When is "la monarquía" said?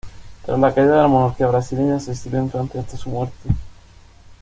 1.03-1.45